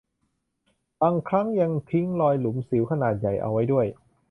[1.01, 3.85] บางครั้งยังทิ้งรอยหลุมสิวขนาดใหญ่เอาไว้ด้วย